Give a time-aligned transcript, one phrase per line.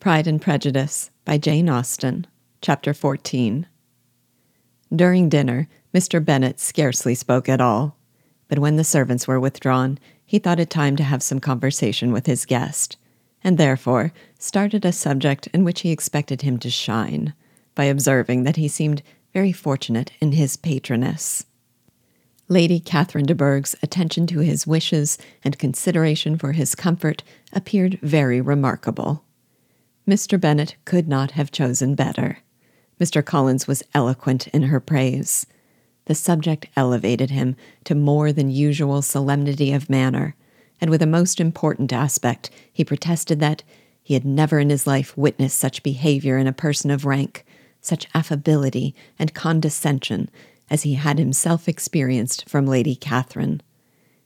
[0.00, 2.26] Pride and Prejudice by Jane Austen,
[2.62, 3.66] Chapter 14.
[4.90, 6.24] During dinner, Mr.
[6.24, 7.98] Bennet scarcely spoke at all,
[8.48, 12.24] but when the servants were withdrawn, he thought it time to have some conversation with
[12.24, 12.96] his guest,
[13.44, 17.34] and therefore started a subject in which he expected him to shine,
[17.74, 19.02] by observing that he seemed
[19.34, 21.44] very fortunate in his patroness.
[22.48, 27.22] Lady Catherine de Bourgh's attention to his wishes and consideration for his comfort
[27.52, 29.26] appeared very remarkable.
[30.08, 30.40] Mr.
[30.40, 32.38] Bennet could not have chosen better.
[33.00, 33.24] Mr.
[33.24, 35.46] Collins was eloquent in her praise.
[36.06, 40.34] The subject elevated him to more than usual solemnity of manner,
[40.80, 43.62] and with a most important aspect, he protested that
[44.02, 47.44] he had never in his life witnessed such behavior in a person of rank,
[47.80, 50.28] such affability and condescension
[50.68, 53.62] as he had himself experienced from Lady Catherine.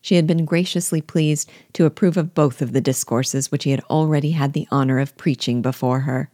[0.00, 3.80] She had been graciously pleased to approve of both of the discourses which he had
[3.90, 6.30] already had the honor of preaching before her.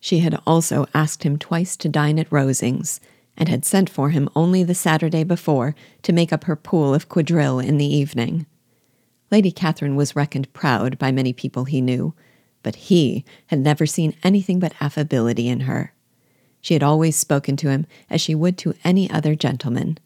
[0.00, 3.00] She had also asked him twice to dine at Rosings,
[3.36, 7.08] and had sent for him only the Saturday before to make up her pool of
[7.08, 8.46] quadrille in the evening.
[9.30, 12.14] Lady Catherine was reckoned proud by many people he knew,
[12.62, 15.92] but he had never seen anything but affability in her.
[16.60, 19.98] She had always spoken to him as she would to any other gentleman,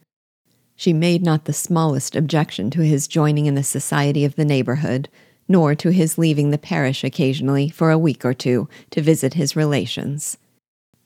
[0.83, 5.09] she made not the smallest objection to his joining in the society of the neighborhood,
[5.47, 9.55] nor to his leaving the parish occasionally for a week or two to visit his
[9.55, 10.37] relations.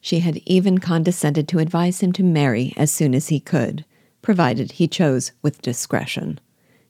[0.00, 3.84] She had even condescended to advise him to marry as soon as he could,
[4.22, 6.40] provided he chose with discretion,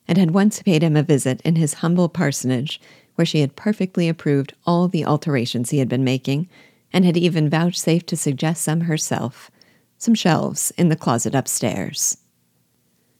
[0.06, 2.80] and had once paid him a visit in his humble parsonage,
[3.16, 6.48] where she had perfectly approved all the alterations he had been making,
[6.92, 9.50] and had even vouchsafed to suggest some herself,
[9.98, 12.18] some shelves in the closet upstairs.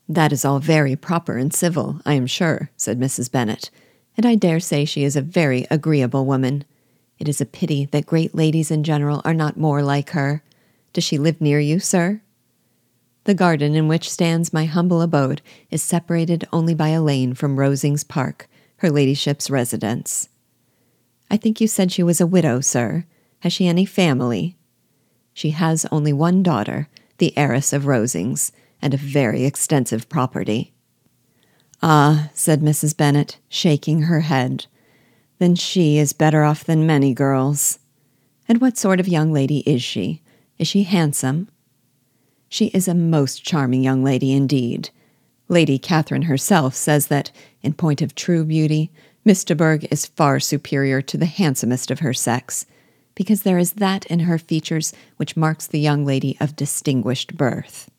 [0.08, 3.30] That is all very proper and civil, I am sure, said Mrs.
[3.30, 3.70] Bennet,
[4.16, 6.64] and I dare say she is a very agreeable woman.
[7.18, 10.42] It is a pity that great ladies in general are not more like her.
[10.92, 12.20] Does she live near you, sir?
[13.24, 17.56] The garden in which stands my humble abode is separated only by a lane from
[17.56, 20.28] Rosings Park, her ladyship's residence.
[21.28, 23.04] I think you said she was a widow, sir.
[23.40, 24.56] Has she any family?
[25.34, 26.88] She has only one daughter,
[27.18, 30.72] the heiress of Rosings, and a very extensive property.
[31.82, 32.96] Ah, said Mrs.
[32.96, 34.66] Bennet, shaking her head,
[35.38, 37.78] then she is better off than many girls.
[38.48, 40.22] And what sort of young lady is she?
[40.58, 41.48] Is she handsome?
[42.48, 44.90] She is a most charming young lady indeed.
[45.48, 47.30] Lady Catherine herself says that,
[47.62, 48.90] in point of true beauty,
[49.56, 52.66] Bourgh is far superior to the handsomest of her sex,
[53.14, 57.90] because there is that in her features which marks the young lady of distinguished birth.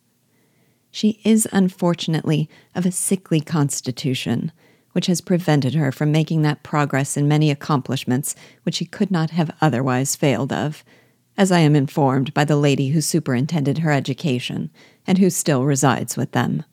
[0.92, 4.52] She is unfortunately of a sickly constitution,
[4.94, 9.30] which has prevented her from making that progress in many accomplishments which she could not
[9.31, 10.84] have otherwise failed of,
[11.38, 14.72] as I am informed by the lady who superintended her education,
[15.06, 16.64] and who still resides with them.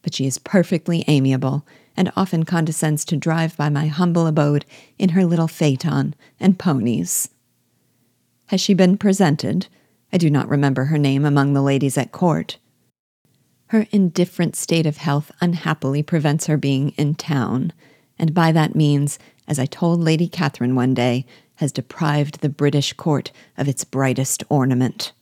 [0.00, 4.64] But she is perfectly amiable, and often condescends to drive by my humble abode
[4.98, 7.28] in her little phaeton and ponies.
[8.46, 9.66] Has she been presented?
[10.12, 12.56] I do not remember her name among the ladies at court.
[13.70, 17.72] Her indifferent state of health unhappily prevents her being in town,
[18.18, 19.16] and by that means,
[19.46, 24.42] as I told Lady Catherine one day, has deprived the British court of its brightest
[24.48, 25.12] ornament.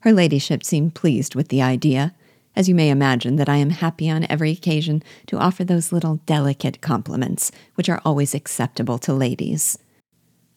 [0.00, 2.14] Her ladyship seemed pleased with the idea,
[2.54, 6.16] as you may imagine that I am happy on every occasion to offer those little
[6.26, 9.78] delicate compliments which are always acceptable to ladies.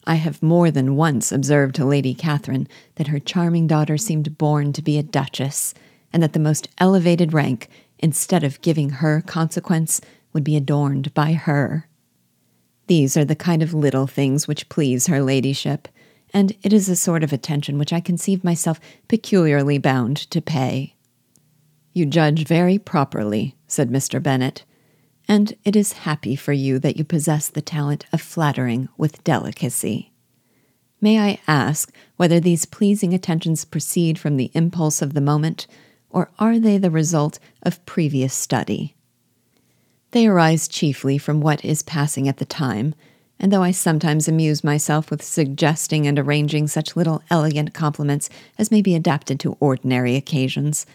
[0.06, 4.74] I have more than once observed to Lady Catherine that her charming daughter seemed born
[4.74, 5.72] to be a duchess,
[6.12, 10.00] and that the most elevated rank, instead of giving her consequence,
[10.32, 11.88] would be adorned by her.
[12.86, 15.88] These are the kind of little things which please her ladyship,
[16.32, 20.94] and it is a sort of attention which I conceive myself peculiarly bound to pay.
[21.92, 24.22] You judge very properly, said Mr.
[24.22, 24.64] Bennet,
[25.26, 30.12] and it is happy for you that you possess the talent of flattering with delicacy.
[31.00, 35.66] May I ask whether these pleasing attentions proceed from the impulse of the moment,
[36.10, 38.94] or are they the result of previous study?
[40.12, 42.94] They arise chiefly from what is passing at the time,
[43.38, 48.70] and though I sometimes amuse myself with suggesting and arranging such little elegant compliments as
[48.70, 50.86] may be adapted to ordinary occasions,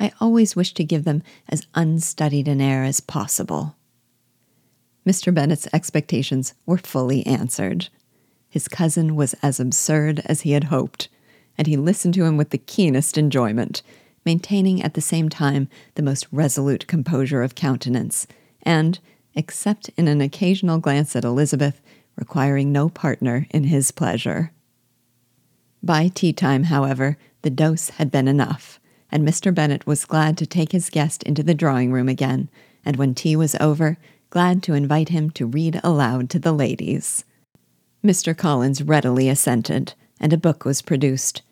[0.00, 3.76] I always wish to give them as unstudied an air as possible.
[5.06, 5.34] Mr.
[5.34, 7.88] Bennet's expectations were fully answered.
[8.48, 11.08] His cousin was as absurd as he had hoped,
[11.58, 13.82] and he listened to him with the keenest enjoyment
[14.24, 18.26] maintaining at the same time the most resolute composure of countenance,
[18.62, 18.98] and,
[19.34, 21.80] except in an occasional glance at Elizabeth,
[22.16, 24.52] requiring no partner in his pleasure.
[25.82, 28.78] By tea time, however, the dose had been enough,
[29.10, 29.54] and Mr.
[29.54, 32.48] Bennet was glad to take his guest into the drawing room again,
[32.84, 33.98] and when tea was over,
[34.30, 37.24] glad to invite him to read aloud to the ladies.
[38.04, 38.36] Mr.
[38.36, 41.42] Collins readily assented, and a book was produced.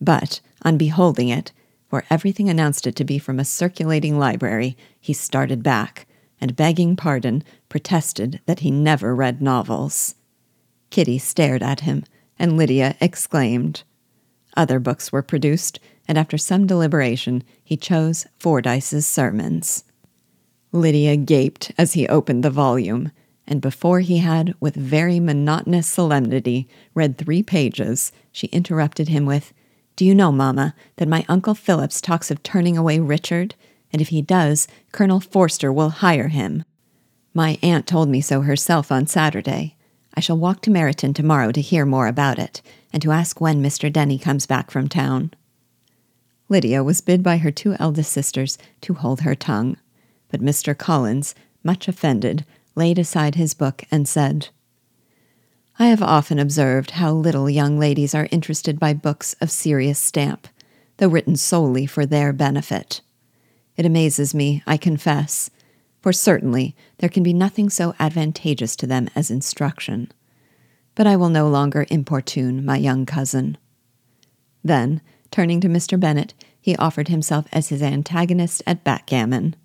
[0.00, 1.52] But, on beholding it,
[1.90, 6.06] for everything announced it to be from a circulating library, he started back,
[6.40, 10.14] and begging pardon, protested that he never read novels.
[10.90, 12.04] Kitty stared at him,
[12.38, 13.82] and Lydia exclaimed.
[14.56, 19.84] Other books were produced, and after some deliberation, he chose Fordyce's Sermons.
[20.72, 23.10] Lydia gaped as he opened the volume,
[23.48, 29.52] and before he had, with very monotonous solemnity, read three pages, she interrupted him with,
[30.00, 33.54] Do you know, Mamma, that my Uncle Phillips talks of turning away Richard?
[33.92, 36.64] And if he does, Colonel Forster will hire him.
[37.34, 39.76] My aunt told me so herself on Saturday.
[40.14, 42.62] I shall walk to Meryton tomorrow to hear more about it,
[42.94, 43.92] and to ask when Mr.
[43.92, 45.34] Denny comes back from town.
[46.48, 49.76] Lydia was bid by her two eldest sisters to hold her tongue,
[50.30, 50.74] but Mr.
[50.74, 54.48] Collins, much offended, laid aside his book and said,
[55.80, 60.46] I have often observed how little young ladies are interested by books of serious stamp,
[60.98, 63.00] though written solely for their benefit.
[63.78, 65.48] It amazes me, I confess,
[66.02, 70.12] for certainly there can be nothing so advantageous to them as instruction.
[70.94, 73.56] But I will no longer importune my young cousin.
[74.62, 75.00] Then,
[75.30, 75.98] turning to Mr.
[75.98, 79.56] Bennet, he offered himself as his antagonist at backgammon.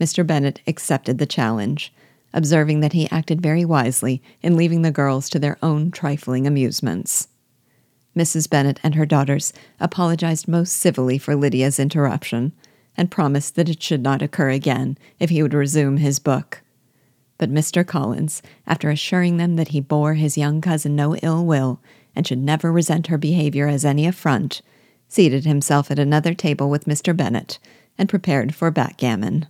[0.00, 0.26] Mr.
[0.26, 1.92] Bennet accepted the challenge,
[2.32, 7.28] observing that he acted very wisely in leaving the girls to their own trifling amusements.
[8.16, 8.48] Mrs.
[8.48, 12.52] Bennet and her daughters apologized most civilly for Lydia's interruption,
[12.96, 16.62] and promised that it should not occur again if he would resume his book.
[17.38, 17.86] But Mr.
[17.86, 21.80] Collins, after assuring them that he bore his young cousin no ill will
[22.14, 24.62] and should never resent her behavior as any affront,
[25.08, 27.16] seated himself at another table with Mr.
[27.16, 27.58] Bennet
[27.98, 29.46] and prepared for backgammon.